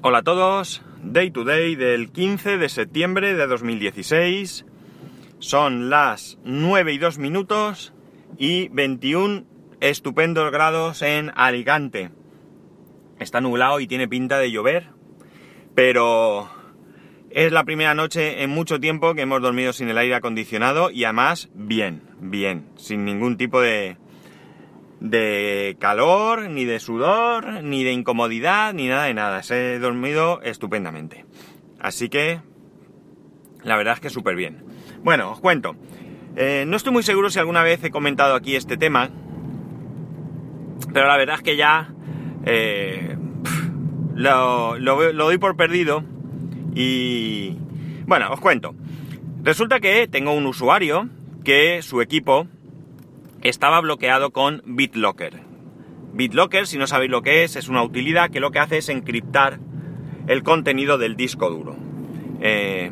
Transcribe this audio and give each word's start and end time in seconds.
Hola 0.00 0.18
a 0.18 0.22
todos, 0.22 0.80
Day 1.02 1.32
to 1.32 1.42
Day 1.42 1.74
del 1.74 2.12
15 2.12 2.56
de 2.56 2.68
septiembre 2.68 3.34
de 3.34 3.48
2016. 3.48 4.64
Son 5.40 5.90
las 5.90 6.38
9 6.44 6.92
y 6.92 6.98
2 6.98 7.18
minutos 7.18 7.92
y 8.38 8.68
21 8.68 9.42
estupendos 9.80 10.52
grados 10.52 11.02
en 11.02 11.32
Alicante. 11.34 12.12
Está 13.18 13.40
nublado 13.40 13.80
y 13.80 13.88
tiene 13.88 14.06
pinta 14.06 14.38
de 14.38 14.52
llover, 14.52 14.90
pero 15.74 16.48
es 17.30 17.50
la 17.50 17.64
primera 17.64 17.94
noche 17.94 18.44
en 18.44 18.50
mucho 18.50 18.78
tiempo 18.78 19.14
que 19.14 19.22
hemos 19.22 19.42
dormido 19.42 19.72
sin 19.72 19.88
el 19.88 19.98
aire 19.98 20.14
acondicionado 20.14 20.92
y 20.92 21.02
además 21.02 21.48
bien, 21.54 22.04
bien, 22.20 22.68
sin 22.76 23.04
ningún 23.04 23.36
tipo 23.36 23.60
de, 23.60 23.96
de 25.00 25.76
calor, 25.78 26.48
ni 26.48 26.64
de 26.64 26.80
sudor, 26.80 27.62
ni 27.62 27.84
de 27.84 27.92
incomodidad, 27.92 28.74
ni 28.74 28.88
nada 28.88 29.04
de 29.04 29.14
nada. 29.14 29.40
He 29.50 29.78
dormido 29.78 30.40
estupendamente. 30.42 31.24
Así 31.78 32.08
que, 32.08 32.40
la 33.62 33.76
verdad 33.76 33.94
es 33.94 34.00
que 34.00 34.10
súper 34.10 34.36
bien. 34.36 34.64
Bueno, 35.02 35.30
os 35.30 35.40
cuento. 35.40 35.76
Eh, 36.36 36.64
no 36.66 36.76
estoy 36.76 36.92
muy 36.92 37.02
seguro 37.02 37.30
si 37.30 37.38
alguna 37.38 37.62
vez 37.62 37.82
he 37.84 37.90
comentado 37.90 38.34
aquí 38.34 38.56
este 38.56 38.76
tema, 38.76 39.10
pero 40.92 41.06
la 41.06 41.16
verdad 41.16 41.36
es 41.36 41.42
que 41.42 41.56
ya 41.56 41.92
eh, 42.44 43.16
lo, 44.14 44.78
lo 44.78 45.24
doy 45.24 45.38
por 45.38 45.56
perdido 45.56 46.04
y... 46.74 47.56
Bueno, 48.06 48.32
os 48.32 48.40
cuento. 48.40 48.74
Resulta 49.42 49.80
que 49.80 50.08
tengo 50.08 50.32
un 50.32 50.46
usuario 50.46 51.08
que 51.44 51.82
su 51.82 52.00
equipo 52.00 52.46
estaba 53.42 53.80
bloqueado 53.80 54.30
con 54.30 54.62
BitLocker. 54.64 55.40
BitLocker, 56.12 56.66
si 56.66 56.78
no 56.78 56.86
sabéis 56.86 57.10
lo 57.10 57.22
que 57.22 57.44
es, 57.44 57.56
es 57.56 57.68
una 57.68 57.82
utilidad 57.82 58.30
que 58.30 58.40
lo 58.40 58.50
que 58.50 58.58
hace 58.58 58.78
es 58.78 58.88
encriptar 58.88 59.60
el 60.26 60.42
contenido 60.42 60.98
del 60.98 61.16
disco 61.16 61.48
duro. 61.50 61.76
Eh, 62.40 62.90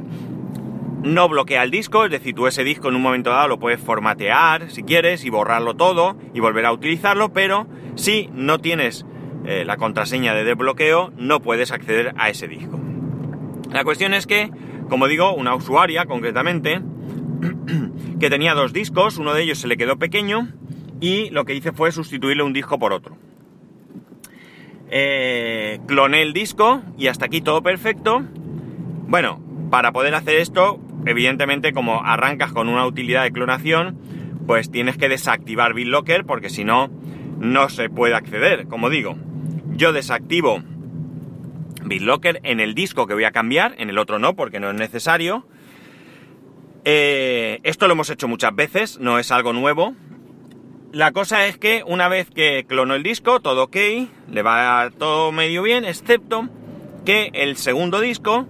no 1.02 1.28
bloquea 1.28 1.62
el 1.62 1.70
disco, 1.70 2.04
es 2.04 2.10
decir, 2.10 2.34
tú 2.34 2.46
ese 2.46 2.64
disco 2.64 2.88
en 2.88 2.96
un 2.96 3.02
momento 3.02 3.30
dado 3.30 3.48
lo 3.48 3.58
puedes 3.58 3.80
formatear 3.80 4.70
si 4.70 4.82
quieres 4.82 5.24
y 5.24 5.30
borrarlo 5.30 5.74
todo 5.74 6.16
y 6.34 6.40
volver 6.40 6.66
a 6.66 6.72
utilizarlo, 6.72 7.32
pero 7.32 7.66
si 7.94 8.28
no 8.32 8.58
tienes 8.58 9.06
eh, 9.44 9.64
la 9.64 9.76
contraseña 9.76 10.34
de 10.34 10.44
desbloqueo 10.44 11.12
no 11.16 11.40
puedes 11.40 11.70
acceder 11.70 12.12
a 12.16 12.28
ese 12.30 12.48
disco. 12.48 12.80
La 13.72 13.84
cuestión 13.84 14.14
es 14.14 14.26
que, 14.26 14.50
como 14.88 15.06
digo, 15.06 15.32
una 15.34 15.54
usuaria 15.54 16.06
concretamente 16.06 16.80
que 18.20 18.30
tenía 18.30 18.54
dos 18.54 18.72
discos, 18.72 19.18
uno 19.18 19.34
de 19.34 19.42
ellos 19.42 19.58
se 19.58 19.68
le 19.68 19.76
quedó 19.76 19.98
pequeño 19.98 20.48
y 21.00 21.30
lo 21.30 21.44
que 21.44 21.54
hice 21.54 21.72
fue 21.72 21.92
sustituirle 21.92 22.42
un 22.42 22.52
disco 22.52 22.78
por 22.78 22.92
otro. 22.92 23.16
Eh, 24.88 25.80
cloné 25.86 26.22
el 26.22 26.32
disco 26.32 26.82
y 26.96 27.08
hasta 27.08 27.26
aquí 27.26 27.40
todo 27.40 27.62
perfecto. 27.62 28.24
Bueno, 29.08 29.40
para 29.70 29.92
poder 29.92 30.14
hacer 30.14 30.36
esto, 30.36 30.80
evidentemente 31.06 31.72
como 31.72 32.04
arrancas 32.04 32.52
con 32.52 32.68
una 32.68 32.86
utilidad 32.86 33.24
de 33.24 33.32
clonación, 33.32 33.98
pues 34.46 34.70
tienes 34.70 34.96
que 34.96 35.08
desactivar 35.08 35.74
BitLocker 35.74 36.24
porque 36.24 36.50
si 36.50 36.64
no, 36.64 36.88
no 37.38 37.68
se 37.68 37.90
puede 37.90 38.14
acceder, 38.14 38.68
como 38.68 38.90
digo. 38.90 39.16
Yo 39.72 39.92
desactivo 39.92 40.62
BitLocker 41.84 42.40
en 42.44 42.60
el 42.60 42.74
disco 42.74 43.06
que 43.06 43.14
voy 43.14 43.24
a 43.24 43.32
cambiar, 43.32 43.74
en 43.78 43.90
el 43.90 43.98
otro 43.98 44.18
no 44.18 44.34
porque 44.34 44.60
no 44.60 44.70
es 44.70 44.76
necesario. 44.76 45.46
Eh, 46.88 47.58
esto 47.64 47.88
lo 47.88 47.94
hemos 47.94 48.10
hecho 48.10 48.28
muchas 48.28 48.54
veces, 48.54 49.00
no 49.00 49.18
es 49.18 49.32
algo 49.32 49.52
nuevo. 49.52 49.94
La 50.92 51.10
cosa 51.10 51.46
es 51.46 51.58
que 51.58 51.82
una 51.84 52.06
vez 52.06 52.30
que 52.30 52.64
clono 52.64 52.94
el 52.94 53.02
disco, 53.02 53.40
todo 53.40 53.64
ok, 53.64 53.76
le 54.30 54.42
va 54.42 54.88
todo 54.96 55.32
medio 55.32 55.64
bien, 55.64 55.84
excepto 55.84 56.48
que 57.04 57.32
el 57.34 57.56
segundo 57.56 57.98
disco, 57.98 58.46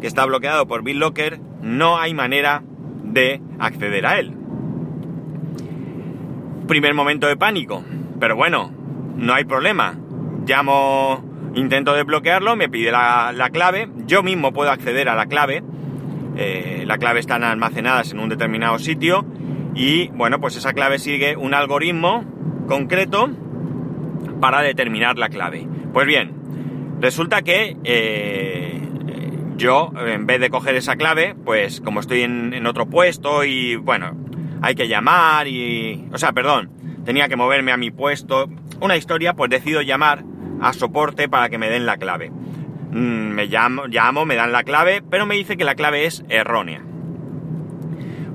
que 0.00 0.06
está 0.06 0.24
bloqueado 0.24 0.66
por 0.66 0.82
BitLocker, 0.82 1.38
no 1.60 1.98
hay 1.98 2.14
manera 2.14 2.62
de 3.02 3.42
acceder 3.58 4.06
a 4.06 4.18
él. 4.18 4.32
Primer 6.66 6.94
momento 6.94 7.26
de 7.26 7.36
pánico, 7.36 7.84
pero 8.18 8.34
bueno, 8.34 8.72
no 9.18 9.34
hay 9.34 9.44
problema. 9.44 9.94
Llamo, 10.46 11.52
intento 11.54 11.92
desbloquearlo, 11.92 12.56
me 12.56 12.70
pide 12.70 12.90
la, 12.90 13.30
la 13.34 13.50
clave, 13.50 13.90
yo 14.06 14.22
mismo 14.22 14.54
puedo 14.54 14.70
acceder 14.70 15.10
a 15.10 15.14
la 15.14 15.26
clave, 15.26 15.62
eh, 16.36 16.84
la 16.86 16.98
clave 16.98 17.20
están 17.20 17.44
almacenadas 17.44 18.12
en 18.12 18.18
un 18.20 18.28
determinado 18.28 18.78
sitio 18.78 19.24
y 19.74 20.08
bueno, 20.08 20.40
pues 20.40 20.56
esa 20.56 20.72
clave 20.72 20.98
sigue 20.98 21.36
un 21.36 21.54
algoritmo 21.54 22.24
concreto 22.68 23.30
para 24.40 24.62
determinar 24.62 25.18
la 25.18 25.28
clave. 25.28 25.66
Pues 25.92 26.06
bien, 26.06 26.32
resulta 27.00 27.42
que 27.42 27.76
eh, 27.84 28.80
yo, 29.56 29.92
en 30.06 30.26
vez 30.26 30.40
de 30.40 30.50
coger 30.50 30.74
esa 30.76 30.96
clave, 30.96 31.34
pues 31.44 31.80
como 31.80 32.00
estoy 32.00 32.22
en, 32.22 32.52
en, 32.52 32.66
otro 32.66 32.86
puesto 32.86 33.44
y 33.44 33.76
bueno, 33.76 34.16
hay 34.62 34.74
que 34.74 34.88
llamar 34.88 35.46
y... 35.46 36.08
O 36.12 36.18
sea, 36.18 36.32
perdón, 36.32 36.70
tenía 37.04 37.28
que 37.28 37.36
moverme 37.36 37.72
a 37.72 37.76
mi 37.76 37.90
puesto, 37.90 38.48
una 38.80 38.96
historia, 38.96 39.34
pues 39.34 39.50
decido 39.50 39.82
llamar 39.82 40.24
a 40.60 40.72
soporte 40.72 41.28
para 41.28 41.48
que 41.48 41.58
me 41.58 41.68
den 41.68 41.86
la 41.86 41.96
clave. 41.96 42.32
Mm, 42.94 43.32
me 43.34 43.46
llamo, 43.48 43.88
llamo, 43.88 44.24
me 44.24 44.36
dan 44.36 44.52
la 44.52 44.62
clave, 44.62 45.02
pero 45.02 45.26
me 45.26 45.34
dice 45.34 45.56
que 45.56 45.64
la 45.64 45.74
clave 45.74 46.06
es 46.06 46.24
errónea. 46.28 46.80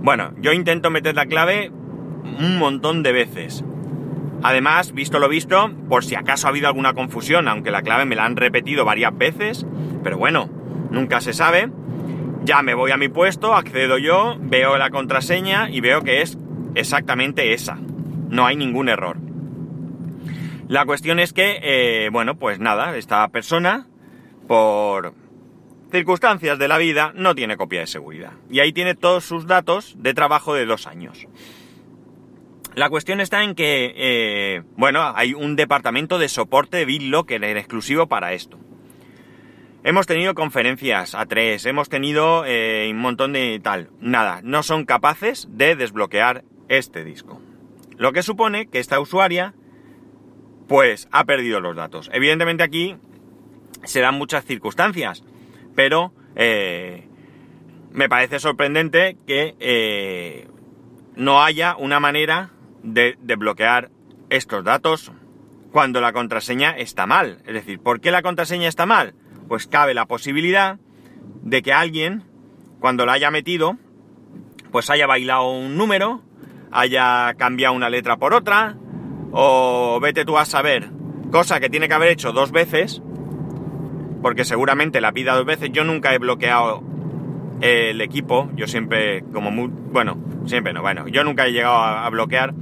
Bueno, 0.02 0.34
yo 0.42 0.52
intento 0.52 0.90
meter 0.90 1.16
la 1.16 1.28
clave 1.28 1.72
un 1.72 2.58
montón 2.58 3.02
de 3.02 3.14
veces. 3.14 3.64
Además, 4.44 4.92
visto 4.92 5.18
lo 5.18 5.30
visto, 5.30 5.72
por 5.88 6.04
si 6.04 6.16
acaso 6.16 6.48
ha 6.48 6.50
habido 6.50 6.68
alguna 6.68 6.94
confusión, 6.94 7.48
aunque 7.48 7.72
la 7.72 7.84
clave 7.84 8.04
me 8.04 8.18
la 8.18 8.26
han 8.26 8.36
repetido 8.36 8.84
varias 8.84 9.18
veces, 9.18 9.66
pero 10.04 10.18
bueno, 10.18 10.50
nunca 10.92 11.22
se 11.22 11.32
sabe. 11.32 11.70
Ya 12.44 12.62
me 12.62 12.74
voy 12.74 12.92
a 12.92 12.98
mi 12.98 13.08
puesto, 13.08 13.56
accedo 13.56 13.98
yo, 13.98 14.36
veo 14.42 14.78
la 14.78 14.90
contraseña 14.90 15.70
y 15.70 15.80
veo 15.80 16.02
que 16.04 16.22
es 16.22 16.38
exactamente 16.76 17.54
esa. 17.54 17.78
No 18.30 18.46
hay 18.46 18.58
ningún 18.58 18.90
error. 18.90 19.16
La 20.68 20.86
cuestión 20.86 21.20
es 21.20 21.32
que, 21.32 21.60
eh, 21.62 22.10
bueno, 22.12 22.36
pues 22.36 22.60
nada, 22.60 22.98
esta 22.98 23.26
persona 23.30 23.89
por 24.50 25.14
circunstancias 25.92 26.58
de 26.58 26.68
la 26.68 26.80
vida, 26.80 27.14
no 27.14 27.36
tiene 27.36 27.56
copia 27.56 27.82
de 27.82 27.86
seguridad. 27.88 28.32
Y 28.50 28.62
ahí 28.62 28.74
tiene 28.74 28.96
todos 28.96 29.24
sus 29.24 29.46
datos 29.46 29.94
de 30.00 30.16
trabajo 30.16 30.56
de 30.56 30.66
dos 30.66 30.88
años. 30.88 31.28
La 32.74 32.90
cuestión 32.90 33.22
está 33.22 33.44
en 33.44 33.54
que, 33.54 33.94
eh, 33.96 34.64
bueno, 34.76 35.14
hay 35.16 35.36
un 35.36 35.56
departamento 35.56 36.18
de 36.18 36.30
soporte 36.30 36.78
de 36.78 36.86
BitLocker 36.86 37.44
en 37.44 37.58
exclusivo 37.58 38.08
para 38.08 38.34
esto. 38.34 38.58
Hemos 39.84 40.08
tenido 40.08 40.34
conferencias 40.34 41.14
a 41.14 41.28
tres, 41.28 41.68
hemos 41.68 41.88
tenido 41.88 42.44
eh, 42.48 42.88
un 42.90 42.98
montón 42.98 43.34
de 43.34 43.60
tal. 43.62 43.92
Nada, 44.00 44.42
no 44.44 44.64
son 44.64 44.86
capaces 44.86 45.48
de 45.52 45.76
desbloquear 45.76 46.44
este 46.70 47.04
disco. 47.04 47.40
Lo 47.98 48.14
que 48.14 48.24
supone 48.24 48.66
que 48.66 48.80
esta 48.80 49.00
usuaria, 49.00 49.54
pues, 50.68 51.08
ha 51.12 51.26
perdido 51.26 51.60
los 51.60 51.76
datos. 51.76 52.10
Evidentemente 52.12 52.64
aquí 52.64 52.98
se 53.84 54.02
dan 54.02 54.16
muchas 54.16 54.46
circunstancias, 54.46 55.24
pero 55.76 56.14
eh, 56.36 57.08
me 57.92 58.10
parece 58.10 58.40
sorprendente 58.40 59.18
que 59.26 59.56
eh, 59.60 60.48
no 61.16 61.44
haya 61.44 61.76
una 61.78 62.00
manera 62.00 62.52
de, 62.84 63.18
de 63.22 63.36
bloquear 63.36 63.90
estos 64.30 64.64
datos 64.64 65.12
cuando 65.72 66.02
la 66.02 66.14
contraseña 66.14 66.72
está 66.72 67.06
mal. 67.06 67.42
Es 67.46 67.54
decir, 67.54 67.80
¿por 67.80 68.02
qué 68.02 68.12
la 68.12 68.22
contraseña 68.22 68.68
está 68.68 68.86
mal? 68.86 69.14
Pues 69.48 69.68
cabe 69.68 69.94
la 69.94 70.06
posibilidad 70.06 70.80
de 71.42 71.62
que 71.62 71.74
alguien, 71.74 72.24
cuando 72.80 73.06
la 73.06 73.14
haya 73.14 73.32
metido, 73.32 73.78
pues 74.72 74.90
haya 74.90 75.08
bailado 75.08 75.50
un 75.52 75.78
número, 75.78 76.22
haya 76.72 77.34
cambiado 77.38 77.76
una 77.76 77.90
letra 77.90 78.18
por 78.18 78.34
otra, 78.34 78.78
o 79.32 80.00
vete 80.02 80.26
tú 80.26 80.38
a 80.38 80.46
saber, 80.46 80.90
cosa 81.32 81.60
que 81.60 81.70
tiene 81.70 81.88
que 81.88 81.94
haber 81.94 82.10
hecho 82.10 82.32
dos 82.32 82.52
veces, 82.52 83.02
porque 84.22 84.46
seguramente 84.46 85.02
la 85.02 85.12
pida 85.12 85.36
dos 85.36 85.46
veces. 85.46 85.70
Yo 85.72 85.84
nunca 85.84 86.14
he 86.14 86.18
bloqueado 86.18 86.84
el 87.62 88.02
equipo, 88.02 88.50
yo 88.56 88.68
siempre, 88.68 89.24
como 89.34 89.52
muy, 89.52 89.70
bueno, 89.70 90.18
siempre 90.46 90.74
no, 90.74 90.82
bueno, 90.82 91.08
yo 91.08 91.24
nunca 91.24 91.46
he 91.46 91.52
llegado 91.52 91.76
a, 91.76 92.10
bloquear, 92.10 92.54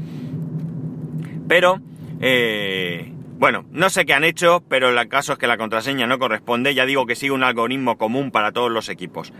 pero, 1.47 1.79
eh, 2.19 3.13
bueno, 3.37 3.65
no 3.71 3.89
sé 3.89 4.05
qué 4.05 4.13
han 4.13 4.23
hecho, 4.23 4.63
pero 4.67 4.89
el 4.89 5.07
caso 5.07 5.33
es 5.33 5.39
que 5.39 5.47
la 5.47 5.57
contraseña 5.57 6.07
no 6.07 6.17
corresponde, 6.17 6.73
ya 6.73 6.85
digo 6.85 7.05
que 7.05 7.15
sigue 7.15 7.31
un 7.31 7.43
algoritmo 7.43 7.97
común 7.97 8.31
para 8.31 8.51
todos 8.51 8.71
los 8.71 8.89
equipos. 8.89 9.31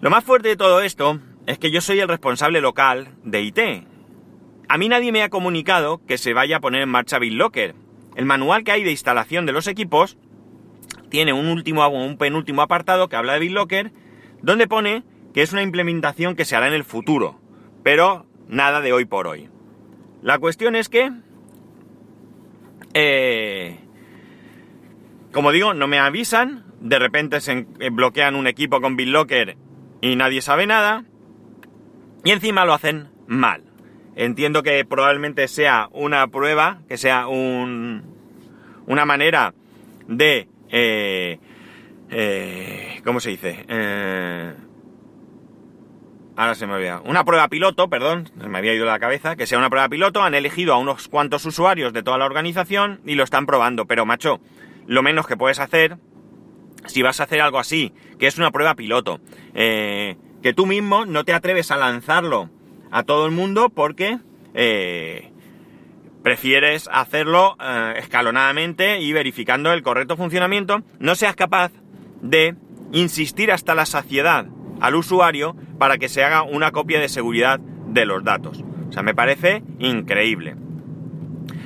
Lo 0.00 0.10
más 0.10 0.22
fuerte 0.22 0.48
de 0.48 0.56
todo 0.56 0.80
esto 0.82 1.18
es 1.46 1.58
que 1.58 1.70
yo 1.70 1.80
soy 1.80 2.00
el 2.00 2.08
responsable 2.08 2.60
local 2.60 3.08
de 3.24 3.42
IT. 3.42 3.58
A 4.68 4.78
mí 4.78 4.88
nadie 4.88 5.12
me 5.12 5.22
ha 5.22 5.30
comunicado 5.30 6.00
que 6.06 6.18
se 6.18 6.32
vaya 6.32 6.58
a 6.58 6.60
poner 6.60 6.82
en 6.82 6.88
marcha 6.88 7.18
BitLocker. 7.18 7.74
El 8.16 8.26
manual 8.26 8.64
que 8.64 8.72
hay 8.72 8.84
de 8.84 8.92
instalación 8.92 9.44
de 9.44 9.52
los 9.52 9.66
equipos 9.66 10.16
tiene 11.14 11.32
un 11.32 11.46
último, 11.46 11.86
un 11.86 12.18
penúltimo 12.18 12.60
apartado 12.60 13.08
que 13.08 13.14
habla 13.14 13.34
de 13.34 13.38
BitLocker, 13.38 13.92
donde 14.42 14.66
pone 14.66 15.04
que 15.32 15.42
es 15.42 15.52
una 15.52 15.62
implementación 15.62 16.34
que 16.34 16.44
se 16.44 16.56
hará 16.56 16.66
en 16.66 16.74
el 16.74 16.82
futuro, 16.82 17.38
pero 17.84 18.26
nada 18.48 18.80
de 18.80 18.92
hoy 18.92 19.04
por 19.04 19.28
hoy. 19.28 19.48
La 20.22 20.40
cuestión 20.40 20.74
es 20.74 20.88
que 20.88 21.12
eh, 22.94 23.78
como 25.30 25.52
digo, 25.52 25.72
no 25.72 25.86
me 25.86 26.00
avisan, 26.00 26.64
de 26.80 26.98
repente 26.98 27.40
se 27.40 27.64
bloquean 27.92 28.34
un 28.34 28.48
equipo 28.48 28.80
con 28.80 28.96
BitLocker 28.96 29.56
y 30.00 30.16
nadie 30.16 30.42
sabe 30.42 30.66
nada, 30.66 31.04
y 32.24 32.32
encima 32.32 32.64
lo 32.64 32.74
hacen 32.74 33.10
mal. 33.28 33.62
Entiendo 34.16 34.64
que 34.64 34.84
probablemente 34.84 35.46
sea 35.46 35.88
una 35.92 36.26
prueba, 36.26 36.80
que 36.88 36.98
sea 36.98 37.28
un, 37.28 38.02
una 38.88 39.04
manera 39.04 39.54
de... 40.08 40.48
Eh, 40.70 41.38
eh, 42.10 43.00
¿Cómo 43.04 43.20
se 43.20 43.30
dice? 43.30 43.64
Eh, 43.68 44.54
ahora 46.36 46.54
se 46.54 46.66
me 46.66 46.74
olvida. 46.74 47.00
Una 47.04 47.24
prueba 47.24 47.48
piloto, 47.48 47.88
perdón, 47.88 48.30
me 48.36 48.58
había 48.58 48.74
ido 48.74 48.86
la 48.86 48.98
cabeza, 48.98 49.36
que 49.36 49.46
sea 49.46 49.58
una 49.58 49.70
prueba 49.70 49.88
piloto, 49.88 50.22
han 50.22 50.34
elegido 50.34 50.74
a 50.74 50.78
unos 50.78 51.08
cuantos 51.08 51.44
usuarios 51.44 51.92
de 51.92 52.02
toda 52.02 52.18
la 52.18 52.26
organización 52.26 53.00
y 53.04 53.14
lo 53.14 53.24
están 53.24 53.46
probando, 53.46 53.86
pero 53.86 54.06
macho, 54.06 54.40
lo 54.86 55.02
menos 55.02 55.26
que 55.26 55.36
puedes 55.36 55.58
hacer, 55.58 55.98
si 56.86 57.02
vas 57.02 57.20
a 57.20 57.24
hacer 57.24 57.40
algo 57.40 57.58
así, 57.58 57.92
que 58.18 58.26
es 58.26 58.38
una 58.38 58.50
prueba 58.50 58.74
piloto, 58.74 59.20
eh, 59.54 60.16
que 60.42 60.52
tú 60.52 60.66
mismo 60.66 61.06
no 61.06 61.24
te 61.24 61.32
atreves 61.32 61.70
a 61.70 61.76
lanzarlo 61.76 62.50
a 62.90 63.02
todo 63.02 63.26
el 63.26 63.32
mundo 63.32 63.70
porque 63.70 64.18
eh, 64.54 65.32
prefieres 66.24 66.88
hacerlo 66.90 67.56
eh, 67.60 67.94
escalonadamente 67.98 68.98
y 68.98 69.12
verificando 69.12 69.72
el 69.72 69.82
correcto 69.82 70.16
funcionamiento, 70.16 70.82
no 70.98 71.14
seas 71.14 71.36
capaz 71.36 71.70
de 72.22 72.56
insistir 72.92 73.52
hasta 73.52 73.74
la 73.74 73.84
saciedad 73.84 74.46
al 74.80 74.94
usuario 74.94 75.54
para 75.78 75.98
que 75.98 76.08
se 76.08 76.24
haga 76.24 76.42
una 76.42 76.72
copia 76.72 76.98
de 76.98 77.10
seguridad 77.10 77.60
de 77.60 78.06
los 78.06 78.24
datos. 78.24 78.64
O 78.88 78.92
sea, 78.92 79.02
me 79.02 79.14
parece 79.14 79.62
increíble. 79.78 80.56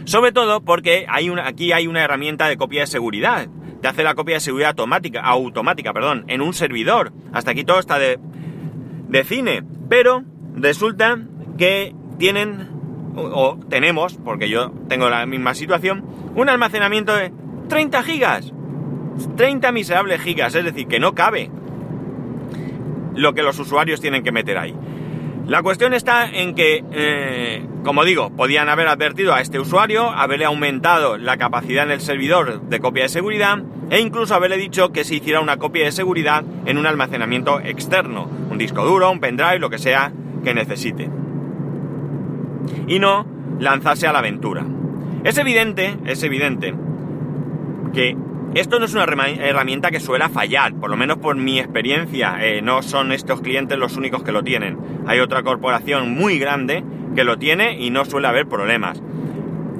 Sobre 0.04 0.32
todo 0.32 0.60
porque 0.62 1.06
aquí 1.08 1.72
hay 1.72 1.86
una 1.86 2.02
herramienta 2.02 2.48
de 2.48 2.56
copia 2.56 2.80
de 2.80 2.86
seguridad. 2.88 3.46
Te 3.80 3.86
hace 3.86 4.02
la 4.02 4.16
copia 4.16 4.36
de 4.36 4.40
seguridad 4.40 4.70
automática, 4.70 5.20
automática, 5.20 5.92
perdón, 5.92 6.24
en 6.26 6.40
un 6.40 6.52
servidor. 6.52 7.12
Hasta 7.32 7.52
aquí 7.52 7.62
todo 7.62 7.78
está 7.78 7.98
de 7.98 9.24
cine. 9.24 9.62
Pero 9.88 10.24
resulta 10.56 11.18
que 11.58 11.94
tienen, 12.18 12.68
o, 13.18 13.58
tenemos, 13.68 14.18
porque 14.24 14.48
yo 14.48 14.70
tengo 14.88 15.08
la 15.08 15.26
misma 15.26 15.54
situación, 15.54 16.04
un 16.34 16.48
almacenamiento 16.48 17.14
de 17.14 17.32
30 17.68 18.02
gigas. 18.02 18.52
30 19.36 19.72
miserables 19.72 20.20
gigas, 20.20 20.54
es 20.54 20.64
decir, 20.64 20.86
que 20.86 21.00
no 21.00 21.14
cabe 21.14 21.50
lo 23.14 23.34
que 23.34 23.42
los 23.42 23.58
usuarios 23.58 24.00
tienen 24.00 24.22
que 24.22 24.32
meter 24.32 24.58
ahí. 24.58 24.74
La 25.48 25.62
cuestión 25.62 25.94
está 25.94 26.30
en 26.30 26.54
que, 26.54 26.84
eh, 26.92 27.64
como 27.82 28.04
digo, 28.04 28.30
podían 28.30 28.68
haber 28.68 28.86
advertido 28.86 29.32
a 29.32 29.40
este 29.40 29.58
usuario, 29.58 30.10
haberle 30.10 30.44
aumentado 30.44 31.16
la 31.16 31.38
capacidad 31.38 31.84
en 31.84 31.90
el 31.90 32.02
servidor 32.02 32.60
de 32.60 32.80
copia 32.80 33.04
de 33.04 33.08
seguridad 33.08 33.62
e 33.90 33.98
incluso 33.98 34.34
haberle 34.34 34.58
dicho 34.58 34.92
que 34.92 35.04
se 35.04 35.14
hiciera 35.14 35.40
una 35.40 35.56
copia 35.56 35.86
de 35.86 35.92
seguridad 35.92 36.44
en 36.66 36.76
un 36.76 36.86
almacenamiento 36.86 37.60
externo, 37.60 38.28
un 38.50 38.58
disco 38.58 38.84
duro, 38.84 39.10
un 39.10 39.20
pendrive, 39.20 39.58
lo 39.58 39.70
que 39.70 39.78
sea 39.78 40.12
que 40.44 40.52
necesite. 40.52 41.08
Y 42.86 42.98
no 42.98 43.26
lanzarse 43.58 44.06
a 44.06 44.12
la 44.12 44.20
aventura. 44.20 44.64
Es 45.24 45.38
evidente, 45.38 45.96
es 46.06 46.22
evidente 46.22 46.74
que 47.92 48.16
esto 48.54 48.78
no 48.78 48.86
es 48.86 48.94
una 48.94 49.04
herramienta 49.04 49.90
que 49.90 50.00
suele 50.00 50.28
fallar, 50.28 50.74
por 50.74 50.90
lo 50.90 50.96
menos 50.96 51.18
por 51.18 51.36
mi 51.36 51.58
experiencia. 51.58 52.38
Eh, 52.40 52.62
no 52.62 52.82
son 52.82 53.12
estos 53.12 53.40
clientes 53.40 53.78
los 53.78 53.96
únicos 53.96 54.22
que 54.22 54.32
lo 54.32 54.42
tienen. 54.42 54.78
Hay 55.06 55.20
otra 55.20 55.42
corporación 55.42 56.14
muy 56.14 56.38
grande 56.38 56.82
que 57.14 57.24
lo 57.24 57.38
tiene 57.38 57.78
y 57.78 57.90
no 57.90 58.04
suele 58.04 58.28
haber 58.28 58.46
problemas. 58.46 59.02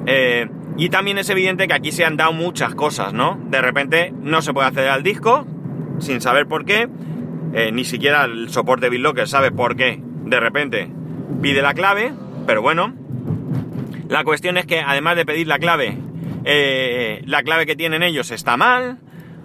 Eh, 0.05 0.47
y 0.77 0.89
también 0.89 1.17
es 1.17 1.29
evidente 1.29 1.67
que 1.67 1.73
aquí 1.73 1.91
se 1.91 2.05
han 2.05 2.15
dado 2.15 2.31
muchas 2.31 2.75
cosas, 2.75 3.11
¿no? 3.11 3.39
De 3.49 3.61
repente 3.61 4.13
no 4.21 4.41
se 4.41 4.53
puede 4.53 4.67
acceder 4.67 4.89
al 4.89 5.03
disco 5.03 5.45
sin 5.99 6.21
saber 6.21 6.47
por 6.47 6.63
qué. 6.63 6.87
Eh, 7.53 7.71
ni 7.71 7.83
siquiera 7.83 8.25
el 8.25 8.49
soporte 8.49 8.89
BitLocker 8.89 9.27
sabe 9.27 9.51
por 9.51 9.75
qué. 9.75 9.99
De 10.25 10.39
repente 10.39 10.89
pide 11.41 11.61
la 11.61 11.73
clave, 11.73 12.13
pero 12.49 12.63
bueno. 12.63 12.95
La 14.07 14.23
cuestión 14.23 14.57
es 14.57 14.65
que 14.65 14.79
además 14.79 15.15
de 15.15 15.23
pedir 15.23 15.45
la 15.45 15.59
clave 15.59 15.99
eh, 16.45 17.21
la 17.27 17.43
clave 17.43 17.67
que 17.67 17.75
tienen 17.75 18.01
ellos 18.01 18.31
está 18.31 18.57
mal, 18.57 18.97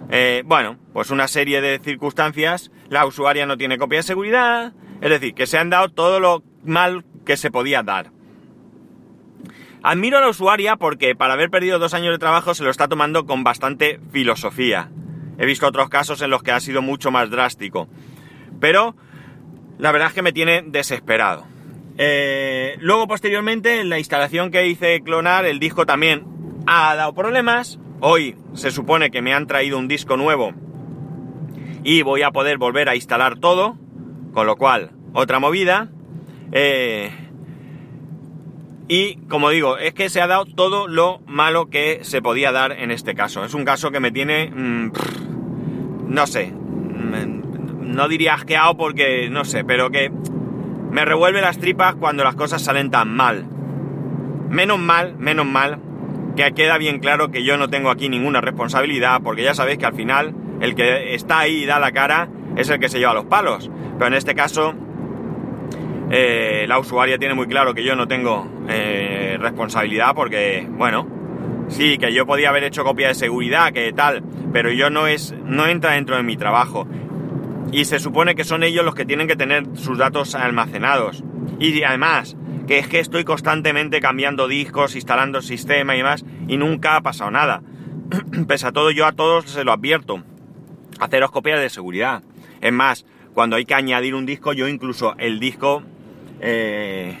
eh, 0.09 0.41
bueno, 0.43 0.79
pues 0.91 1.11
una 1.11 1.27
serie 1.27 1.61
de 1.61 1.77
circunstancias, 1.77 2.71
la 2.89 3.05
usuaria 3.05 3.45
no 3.45 3.57
tiene 3.57 3.77
copia 3.77 3.99
de 3.99 4.03
seguridad, 4.03 4.73
es 5.01 5.09
decir, 5.11 5.35
que 5.35 5.45
se 5.45 5.59
han 5.59 5.69
dado 5.69 5.89
todo 5.89 6.19
lo 6.19 6.41
mal 6.63 7.05
que 7.27 7.37
se 7.37 7.51
podía 7.51 7.83
dar. 7.83 8.09
Admiro 9.83 10.17
a 10.17 10.21
la 10.21 10.29
usuaria 10.29 10.75
porque 10.75 11.15
para 11.15 11.33
haber 11.33 11.51
perdido 11.51 11.77
dos 11.77 11.93
años 11.93 12.11
de 12.11 12.17
trabajo 12.17 12.55
se 12.55 12.63
lo 12.63 12.71
está 12.71 12.87
tomando 12.87 13.27
con 13.27 13.43
bastante 13.43 13.99
filosofía. 14.11 14.89
He 15.37 15.45
visto 15.45 15.67
otros 15.67 15.89
casos 15.89 16.23
en 16.23 16.31
los 16.31 16.41
que 16.41 16.53
ha 16.53 16.59
sido 16.59 16.81
mucho 16.81 17.11
más 17.11 17.29
drástico. 17.29 17.87
Pero 18.59 18.95
la 19.77 19.91
verdad 19.91 20.07
es 20.07 20.15
que 20.15 20.23
me 20.23 20.33
tiene 20.33 20.63
desesperado. 20.65 21.53
Eh, 21.97 22.75
luego, 22.79 23.07
posteriormente, 23.07 23.79
en 23.79 23.89
la 23.89 23.99
instalación 23.99 24.51
que 24.51 24.67
hice 24.67 25.01
clonar, 25.01 25.45
el 25.45 25.59
disco 25.59 25.85
también 25.85 26.25
ha 26.67 26.95
dado 26.95 27.13
problemas. 27.13 27.79
Hoy 28.01 28.35
se 28.53 28.71
supone 28.71 29.11
que 29.11 29.21
me 29.21 29.33
han 29.33 29.47
traído 29.47 29.77
un 29.77 29.87
disco 29.87 30.17
nuevo 30.17 30.53
y 31.83 32.01
voy 32.01 32.23
a 32.23 32.31
poder 32.31 32.57
volver 32.57 32.89
a 32.89 32.95
instalar 32.95 33.37
todo, 33.39 33.77
con 34.33 34.45
lo 34.45 34.57
cual, 34.57 34.91
otra 35.13 35.39
movida. 35.39 35.89
Eh, 36.51 37.11
y 38.87 39.17
como 39.27 39.49
digo, 39.49 39.77
es 39.77 39.93
que 39.93 40.09
se 40.09 40.21
ha 40.21 40.27
dado 40.27 40.45
todo 40.45 40.87
lo 40.87 41.21
malo 41.25 41.69
que 41.69 41.99
se 42.03 42.21
podía 42.21 42.51
dar 42.51 42.73
en 42.73 42.91
este 42.91 43.15
caso. 43.15 43.45
Es 43.45 43.53
un 43.53 43.65
caso 43.65 43.91
que 43.91 43.99
me 43.99 44.11
tiene, 44.11 44.51
mm, 44.53 44.91
no 46.07 46.27
sé, 46.27 46.51
mm, 46.51 47.95
no 47.95 48.07
diría 48.07 48.33
asqueado 48.33 48.75
porque, 48.77 49.29
no 49.29 49.45
sé, 49.45 49.63
pero 49.63 49.89
que 49.89 50.11
me 50.91 51.05
revuelve 51.05 51.41
las 51.41 51.57
tripas 51.57 51.95
cuando 51.95 52.23
las 52.23 52.35
cosas 52.35 52.61
salen 52.61 52.91
tan 52.91 53.09
mal. 53.09 53.45
Menos 54.49 54.79
mal, 54.79 55.15
menos 55.17 55.45
mal 55.45 55.79
que 56.35 56.51
queda 56.53 56.77
bien 56.77 56.99
claro 56.99 57.31
que 57.31 57.43
yo 57.43 57.57
no 57.57 57.69
tengo 57.69 57.89
aquí 57.89 58.09
ninguna 58.09 58.41
responsabilidad, 58.41 59.21
porque 59.23 59.43
ya 59.43 59.53
sabéis 59.53 59.79
que 59.79 59.85
al 59.85 59.95
final 59.95 60.35
el 60.61 60.75
que 60.75 61.15
está 61.15 61.39
ahí 61.39 61.63
y 61.63 61.65
da 61.65 61.79
la 61.79 61.91
cara 61.91 62.29
es 62.55 62.69
el 62.69 62.79
que 62.79 62.89
se 62.89 62.99
lleva 62.99 63.13
los 63.13 63.25
palos. 63.25 63.71
Pero 63.97 64.07
en 64.07 64.13
este 64.13 64.35
caso, 64.35 64.73
eh, 66.11 66.65
la 66.67 66.77
usuaria 66.77 67.17
tiene 67.17 67.33
muy 67.33 67.47
claro 67.47 67.73
que 67.73 67.83
yo 67.83 67.95
no 67.95 68.07
tengo 68.07 68.47
eh, 68.69 69.37
responsabilidad 69.39 70.13
porque, 70.13 70.67
bueno, 70.69 71.07
sí, 71.69 71.97
que 71.97 72.13
yo 72.13 72.25
podía 72.25 72.49
haber 72.49 72.63
hecho 72.63 72.83
copia 72.83 73.07
de 73.07 73.15
seguridad, 73.15 73.71
que 73.71 73.91
tal, 73.93 74.23
pero 74.51 74.71
yo 74.71 74.89
no 74.89 75.07
es, 75.07 75.33
no 75.45 75.67
entra 75.67 75.93
dentro 75.93 76.17
de 76.17 76.23
mi 76.23 76.37
trabajo. 76.37 76.87
Y 77.71 77.85
se 77.85 77.99
supone 77.99 78.35
que 78.35 78.43
son 78.43 78.63
ellos 78.63 78.85
los 78.85 78.95
que 78.95 79.05
tienen 79.05 79.27
que 79.27 79.35
tener 79.35 79.65
sus 79.75 79.97
datos 79.97 80.35
almacenados. 80.35 81.23
Y 81.59 81.83
además, 81.83 82.37
que 82.67 82.79
es 82.79 82.87
que 82.87 82.99
estoy 82.99 83.23
constantemente 83.23 83.99
cambiando 83.99 84.47
discos, 84.47 84.95
instalando 84.95 85.39
el 85.39 85.43
sistema 85.43 85.95
y 85.95 85.99
demás, 85.99 86.25
y 86.47 86.57
nunca 86.57 86.95
ha 86.95 87.01
pasado 87.01 87.31
nada. 87.31 87.61
Pese 88.47 88.67
a 88.67 88.71
todo, 88.71 88.91
yo 88.91 89.05
a 89.05 89.13
todos 89.13 89.45
se 89.45 89.63
lo 89.63 89.71
advierto. 89.71 90.23
Haceros 90.99 91.31
copias 91.31 91.59
de 91.59 91.69
seguridad. 91.69 92.23
Es 92.61 92.71
más, 92.71 93.05
cuando 93.33 93.55
hay 93.55 93.65
que 93.65 93.73
añadir 93.73 94.15
un 94.15 94.25
disco, 94.25 94.53
yo 94.53 94.67
incluso 94.67 95.15
el 95.17 95.39
disco 95.39 95.83
eh, 96.39 97.17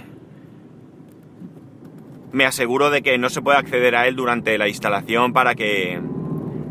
me 2.31 2.45
aseguro 2.45 2.89
de 2.89 3.01
que 3.01 3.17
no 3.17 3.29
se 3.29 3.41
puede 3.41 3.57
acceder 3.57 3.95
a 3.95 4.07
él 4.07 4.15
durante 4.15 4.57
la 4.57 4.67
instalación 4.67 5.33
para 5.33 5.55
que. 5.55 6.01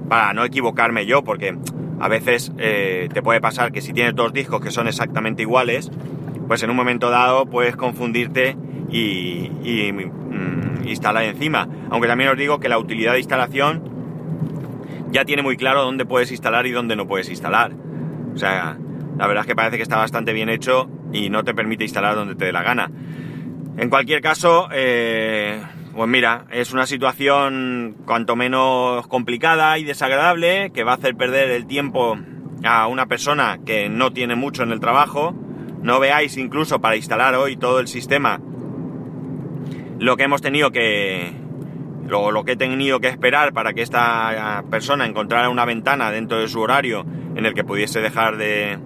para 0.09 0.33
no 0.33 0.45
equivocarme 0.45 1.07
yo, 1.07 1.25
porque 1.25 1.57
a 2.05 2.09
veces 2.09 2.53
eh, 2.59 3.09
te 3.15 3.23
puede 3.23 3.41
pasar 3.41 3.73
que 3.73 3.81
si 3.81 3.95
tienes 3.95 4.15
dos 4.15 4.31
discos 4.35 4.61
que 4.61 4.71
son 4.71 4.89
exactamente 4.89 5.41
iguales, 5.41 5.91
pues 6.47 6.63
en 6.63 6.69
un 6.69 6.77
momento 6.77 7.09
dado 7.09 7.47
puedes 7.47 7.77
confundirte 7.77 8.59
y, 8.91 9.49
mm, 9.91 10.87
instalar 10.87 11.25
encima. 11.25 11.67
Aunque 11.89 12.07
también 12.07 12.29
os 12.29 12.37
digo 12.37 12.61
que 12.61 12.69
la 12.69 12.77
utilidad 12.77 13.13
de 13.13 13.21
instalación 13.21 13.83
ya 15.13 15.25
tiene 15.25 15.43
muy 15.43 15.57
claro 15.57 15.83
dónde 15.83 16.05
puedes 16.05 16.31
instalar 16.31 16.67
y 16.67 16.73
dónde 16.73 16.95
no 16.95 17.07
puedes 17.09 17.31
instalar. 17.31 17.73
O 18.35 18.37
sea, 18.37 18.77
la 19.17 19.27
verdad 19.27 19.45
es 19.45 19.47
que 19.47 19.57
parece 19.57 19.79
que 19.79 19.83
está 19.83 19.97
bastante 19.97 20.35
bien 20.35 20.51
hecho 20.51 20.91
y 21.11 21.31
no 21.31 21.43
te 21.43 21.55
permite 21.55 21.85
instalar 21.85 22.17
donde 22.17 22.35
te 22.35 22.45
dé 22.45 22.53
la 22.53 22.63
gana. 22.63 22.91
En 23.79 23.89
cualquier 23.89 24.21
caso, 24.21 24.69
eh, 24.73 25.59
pues 25.95 26.09
mira, 26.09 26.47
es 26.51 26.73
una 26.73 26.87
situación 26.87 27.97
cuanto 28.05 28.37
menos 28.37 29.07
complicada 29.07 29.79
y 29.79 29.85
desagradable 29.85 30.71
que 30.73 30.85
va 30.85 30.93
a 30.93 30.97
hacer 30.97 31.15
perder 31.17 31.51
el 31.51 31.67
tiempo 31.67 32.17
a 32.65 32.87
una 32.89 33.07
persona 33.07 33.59
que 33.65 33.89
no 33.89 34.13
tiene 34.13 34.35
mucho 34.35 34.63
en 34.63 34.73
el 34.73 34.81
trabajo. 34.81 35.35
No 35.83 36.01
veáis 36.01 36.37
incluso 36.37 36.81
para 36.81 36.97
instalar 36.97 37.35
hoy 37.35 37.57
todo 37.57 37.79
el 37.79 37.89
sistema 37.89 38.41
lo 39.99 40.17
que 40.17 40.25
hemos 40.25 40.43
tenido 40.43 40.71
que... 40.71 41.33
Lo, 42.07 42.31
lo 42.31 42.45
que 42.45 42.53
he 42.53 42.57
tenido 42.57 43.01
que 43.01 43.09
esperar 43.09 43.55
para 43.55 43.73
que 43.73 43.81
esta 43.81 44.63
persona 44.71 45.07
encontrara 45.07 45.49
una 45.49 45.65
ventana 45.65 46.11
dentro 46.11 46.39
de 46.39 46.49
su 46.49 46.61
horario 46.61 47.07
en 47.35 47.47
el 47.47 47.55
que 47.55 47.65
pudiese 47.65 48.01
dejar 48.01 48.37
de, 48.37 48.79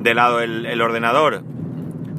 de 0.00 0.14
lado 0.14 0.40
el, 0.40 0.64
el 0.64 0.80
ordenador 0.80 1.44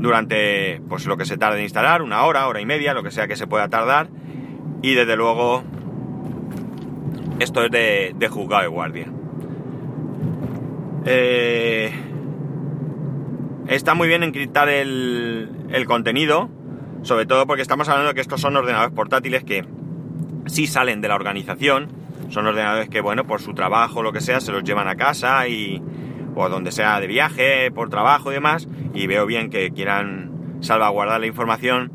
durante 0.05 0.81
pues 0.88 1.05
lo 1.05 1.17
que 1.17 1.25
se 1.25 1.38
tarde 1.38 1.57
en 1.57 1.63
instalar, 1.63 2.01
una 2.01 2.24
hora, 2.24 2.47
hora 2.47 2.62
y 2.62 2.65
media, 2.65 2.93
lo 2.93 3.03
que 3.03 3.12
sea 3.12 3.27
que 3.27 3.35
se 3.35 3.47
pueda 3.47 3.67
tardar. 3.67 4.07
Y 4.81 4.93
desde 4.93 5.15
luego 5.15 5.63
esto 7.39 7.63
es 7.63 7.71
de, 7.71 8.13
de 8.15 8.27
juzgado 8.27 8.62
de 8.62 8.67
guardia. 8.67 9.07
Eh, 11.05 11.91
está 13.67 13.93
muy 13.93 14.07
bien 14.07 14.24
encriptar 14.24 14.69
el, 14.69 15.50
el 15.69 15.85
contenido, 15.85 16.50
sobre 17.01 17.25
todo 17.25 17.45
porque 17.47 17.62
estamos 17.62 17.89
hablando 17.89 18.09
de 18.09 18.15
que 18.15 18.21
estos 18.21 18.41
son 18.41 18.55
ordenadores 18.55 18.93
portátiles 18.93 19.43
que 19.43 19.65
sí 20.45 20.67
salen 20.67 21.01
de 21.01 21.07
la 21.07 21.15
organización, 21.15 21.89
son 22.29 22.45
ordenadores 22.47 22.89
que, 22.89 23.01
bueno, 23.01 23.25
por 23.25 23.41
su 23.41 23.53
trabajo 23.53 24.03
lo 24.03 24.12
que 24.12 24.21
sea, 24.21 24.39
se 24.39 24.51
los 24.51 24.63
llevan 24.63 24.88
a 24.88 24.95
casa 24.95 25.47
y, 25.47 25.81
o 26.36 26.50
donde 26.50 26.72
sea 26.72 27.00
de 27.00 27.08
viaje, 27.08 27.72
por 27.72 27.89
trabajo 27.89 28.32
y 28.32 28.36
demás, 28.36 28.68
y 28.94 29.08
veo 29.08 29.25
bien 29.25 29.50
que 29.50 29.72
quieran 29.72 30.58
salvaguardar 30.62 31.20
la 31.20 31.27
información, 31.27 31.92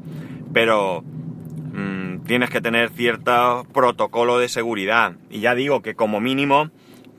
pero 0.52 1.02
mmm, 1.02 2.20
tienes 2.24 2.50
que 2.50 2.60
tener 2.60 2.90
cierto 2.90 3.66
protocolo 3.72 4.38
de 4.38 4.48
seguridad. 4.48 5.14
Y 5.28 5.40
ya 5.40 5.54
digo 5.54 5.82
que 5.82 5.94
como 5.94 6.20
mínimo, 6.20 6.70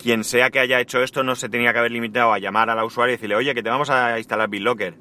quien 0.02 0.24
sea 0.24 0.50
que 0.50 0.60
haya 0.60 0.80
hecho 0.80 1.04
esto 1.04 1.24
no 1.24 1.36
se 1.36 1.50
tenía 1.50 1.74
que 1.74 1.80
haber 1.80 1.92
limitado 1.92 2.34
a 2.34 2.40
llamar 2.40 2.70
al 2.70 2.84
usuario 2.84 3.14
y 3.14 3.18
decirle, 3.18 3.36
oye, 3.36 3.54
que 3.54 3.64
te 3.64 3.70
vamos 3.70 3.90
a 3.90 4.18
instalar 4.18 4.50
BitLocker. 4.50 4.96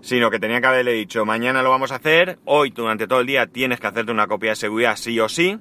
Sino 0.00 0.30
que 0.30 0.38
tenía 0.38 0.60
que 0.60 0.66
haberle 0.66 0.92
dicho, 0.92 1.24
mañana 1.24 1.62
lo 1.62 1.70
vamos 1.70 1.90
a 1.90 1.96
hacer, 1.96 2.38
hoy 2.44 2.70
durante 2.70 3.06
todo 3.06 3.20
el 3.20 3.26
día 3.26 3.46
tienes 3.46 3.80
que 3.80 3.86
hacerte 3.86 4.12
una 4.12 4.26
copia 4.26 4.50
de 4.50 4.56
seguridad 4.56 4.96
sí 4.96 5.18
o 5.18 5.28
sí. 5.28 5.58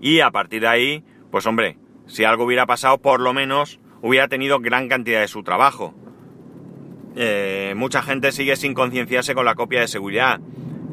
Y 0.00 0.20
a 0.20 0.30
partir 0.30 0.62
de 0.62 0.68
ahí, 0.68 1.04
pues 1.30 1.46
hombre, 1.46 1.78
si 2.06 2.24
algo 2.24 2.44
hubiera 2.44 2.66
pasado, 2.66 2.98
por 2.98 3.20
lo 3.20 3.32
menos 3.32 3.80
hubiera 4.04 4.28
tenido 4.28 4.60
gran 4.60 4.88
cantidad 4.88 5.20
de 5.20 5.28
su 5.28 5.42
trabajo. 5.42 5.94
Eh, 7.16 7.72
mucha 7.74 8.02
gente 8.02 8.32
sigue 8.32 8.54
sin 8.54 8.74
concienciarse 8.74 9.34
con 9.34 9.46
la 9.46 9.54
copia 9.54 9.80
de 9.80 9.88
seguridad. 9.88 10.40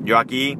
Yo 0.05 0.17
aquí 0.17 0.57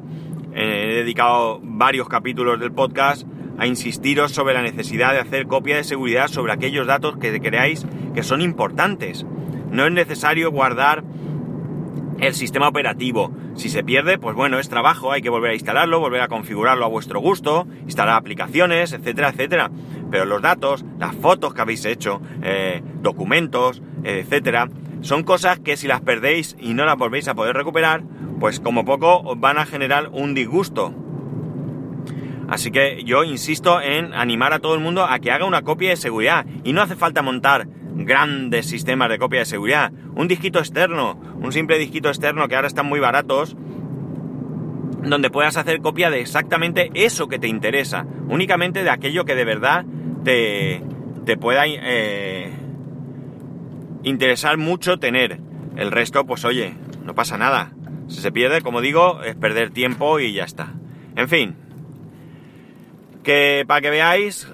eh, 0.52 0.90
he 0.90 0.94
dedicado 0.96 1.60
varios 1.62 2.10
capítulos 2.10 2.60
del 2.60 2.70
podcast 2.70 3.26
a 3.56 3.66
insistiros 3.66 4.32
sobre 4.32 4.52
la 4.52 4.60
necesidad 4.60 5.14
de 5.14 5.20
hacer 5.20 5.46
copia 5.46 5.76
de 5.76 5.84
seguridad 5.84 6.28
sobre 6.28 6.52
aquellos 6.52 6.86
datos 6.86 7.16
que 7.16 7.40
creáis 7.40 7.86
que 8.14 8.22
son 8.22 8.42
importantes. 8.42 9.24
No 9.70 9.86
es 9.86 9.92
necesario 9.92 10.50
guardar 10.50 11.04
el 12.20 12.34
sistema 12.34 12.68
operativo. 12.68 13.32
Si 13.54 13.68
se 13.68 13.84
pierde, 13.84 14.18
pues 14.18 14.34
bueno, 14.34 14.58
es 14.58 14.68
trabajo, 14.68 15.12
hay 15.12 15.22
que 15.22 15.28
volver 15.28 15.50
a 15.50 15.54
instalarlo, 15.54 16.00
volver 16.00 16.22
a 16.22 16.28
configurarlo 16.28 16.84
a 16.84 16.88
vuestro 16.88 17.20
gusto, 17.20 17.66
instalar 17.84 18.16
aplicaciones, 18.16 18.92
etcétera, 18.92 19.28
etcétera. 19.28 19.70
Pero 20.10 20.24
los 20.24 20.40
datos, 20.40 20.84
las 20.98 21.14
fotos 21.14 21.54
que 21.54 21.60
habéis 21.60 21.84
hecho, 21.84 22.20
eh, 22.42 22.82
documentos, 23.02 23.82
etcétera, 24.04 24.68
son 25.02 25.22
cosas 25.22 25.58
que 25.58 25.76
si 25.76 25.86
las 25.86 26.00
perdéis 26.00 26.56
y 26.60 26.74
no 26.74 26.84
las 26.84 26.96
volvéis 26.96 27.28
a 27.28 27.34
poder 27.34 27.56
recuperar, 27.56 28.02
pues 28.40 28.60
como 28.60 28.84
poco 28.84 29.20
os 29.20 29.38
van 29.38 29.58
a 29.58 29.66
generar 29.66 30.08
un 30.12 30.34
disgusto. 30.34 30.94
Así 32.48 32.70
que 32.70 33.02
yo 33.04 33.24
insisto 33.24 33.80
en 33.80 34.12
animar 34.12 34.52
a 34.52 34.58
todo 34.58 34.74
el 34.74 34.80
mundo 34.80 35.04
a 35.04 35.18
que 35.20 35.30
haga 35.30 35.46
una 35.46 35.62
copia 35.62 35.90
de 35.90 35.96
seguridad. 35.96 36.44
Y 36.64 36.72
no 36.72 36.82
hace 36.82 36.96
falta 36.96 37.22
montar 37.22 37.66
grandes 37.94 38.66
sistemas 38.66 39.08
de 39.08 39.18
copia 39.18 39.40
de 39.40 39.46
seguridad. 39.46 39.92
Un 40.14 40.28
disquito 40.28 40.58
externo, 40.58 41.20
un 41.40 41.52
simple 41.52 41.78
disquito 41.78 42.08
externo 42.08 42.48
que 42.48 42.56
ahora 42.56 42.68
están 42.68 42.86
muy 42.86 43.00
baratos, 43.00 43.56
donde 45.02 45.30
puedas 45.30 45.56
hacer 45.56 45.80
copia 45.80 46.10
de 46.10 46.20
exactamente 46.20 46.90
eso 46.94 47.28
que 47.28 47.38
te 47.38 47.48
interesa, 47.48 48.06
únicamente 48.28 48.84
de 48.84 48.90
aquello 48.90 49.24
que 49.24 49.34
de 49.34 49.44
verdad 49.44 49.84
te, 50.24 50.82
te 51.24 51.36
pueda 51.36 51.64
eh, 51.66 52.52
interesar 54.04 54.58
mucho 54.58 54.98
tener. 54.98 55.40
El 55.76 55.90
resto, 55.90 56.24
pues 56.26 56.44
oye, 56.44 56.74
no 57.04 57.14
pasa 57.14 57.38
nada. 57.38 57.72
Si 58.08 58.20
se 58.20 58.30
pierde, 58.30 58.60
como 58.60 58.80
digo, 58.80 59.22
es 59.22 59.34
perder 59.34 59.70
tiempo 59.70 60.20
y 60.20 60.32
ya 60.32 60.44
está. 60.44 60.74
En 61.16 61.28
fin, 61.28 61.56
que 63.22 63.64
para 63.66 63.80
que 63.80 63.90
veáis 63.90 64.48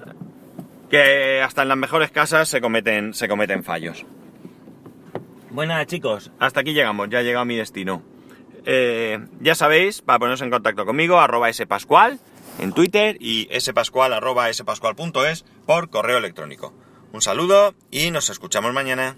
que 0.89 1.41
hasta 1.41 1.61
en 1.61 1.67
las 1.67 1.77
mejores 1.77 2.11
casas 2.11 2.49
se 2.49 2.61
cometen, 2.61 3.13
se 3.13 3.27
cometen 3.27 3.63
fallos. 3.63 4.05
Buenas 5.51 5.85
chicos, 5.87 6.31
hasta 6.39 6.61
aquí 6.61 6.73
llegamos, 6.73 7.09
ya 7.09 7.21
he 7.21 7.23
llegado 7.23 7.41
a 7.41 7.45
mi 7.45 7.55
destino. 7.55 8.03
Eh, 8.65 9.19
ya 9.39 9.55
sabéis, 9.55 10.01
para 10.01 10.19
poneros 10.19 10.41
en 10.41 10.51
contacto 10.51 10.85
conmigo, 10.85 11.19
arroba 11.19 11.51
spascual 11.51 12.19
en 12.59 12.73
Twitter 12.73 13.17
y 13.19 13.47
spascual 13.59 14.13
arroba 14.13 14.51
spascual.es 14.51 15.45
por 15.65 15.89
correo 15.89 16.17
electrónico. 16.17 16.73
Un 17.11 17.21
saludo 17.21 17.73
y 17.89 18.11
nos 18.11 18.29
escuchamos 18.29 18.73
mañana. 18.73 19.15